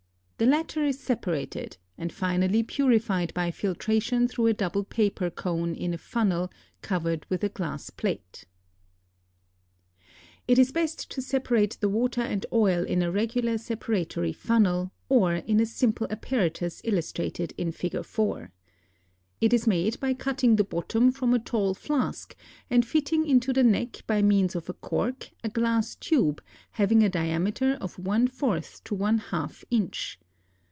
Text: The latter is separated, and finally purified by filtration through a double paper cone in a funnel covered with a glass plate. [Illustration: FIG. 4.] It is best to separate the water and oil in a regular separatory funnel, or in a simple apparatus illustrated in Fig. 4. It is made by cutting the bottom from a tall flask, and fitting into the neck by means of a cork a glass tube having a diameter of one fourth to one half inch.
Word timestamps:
The 0.43 0.47
latter 0.47 0.83
is 0.83 0.97
separated, 0.99 1.77
and 1.99 2.11
finally 2.11 2.63
purified 2.63 3.31
by 3.35 3.51
filtration 3.51 4.27
through 4.27 4.47
a 4.47 4.55
double 4.55 4.83
paper 4.83 5.29
cone 5.29 5.75
in 5.75 5.93
a 5.93 5.99
funnel 5.99 6.51
covered 6.81 7.27
with 7.29 7.43
a 7.43 7.49
glass 7.49 7.91
plate. 7.91 8.45
[Illustration: 10.47 10.47
FIG. 10.47 10.47
4.] 10.47 10.51
It 10.51 10.57
is 10.59 10.71
best 10.71 11.11
to 11.11 11.21
separate 11.21 11.77
the 11.79 11.89
water 11.89 12.21
and 12.23 12.47
oil 12.51 12.83
in 12.83 13.03
a 13.03 13.11
regular 13.11 13.59
separatory 13.59 14.35
funnel, 14.35 14.91
or 15.09 15.35
in 15.35 15.59
a 15.59 15.65
simple 15.67 16.07
apparatus 16.09 16.81
illustrated 16.83 17.53
in 17.55 17.71
Fig. 17.71 18.03
4. 18.03 18.51
It 19.41 19.53
is 19.53 19.67
made 19.67 19.99
by 19.99 20.15
cutting 20.15 20.55
the 20.55 20.63
bottom 20.63 21.11
from 21.11 21.35
a 21.35 21.39
tall 21.39 21.75
flask, 21.75 22.35
and 22.67 22.83
fitting 22.83 23.27
into 23.27 23.53
the 23.53 23.63
neck 23.63 24.01
by 24.07 24.23
means 24.23 24.55
of 24.55 24.67
a 24.69 24.73
cork 24.73 25.29
a 25.43 25.49
glass 25.49 25.93
tube 25.95 26.41
having 26.71 27.03
a 27.03 27.09
diameter 27.09 27.77
of 27.79 27.99
one 27.99 28.25
fourth 28.27 28.83
to 28.85 28.95
one 28.95 29.19
half 29.19 29.63
inch. 29.69 30.17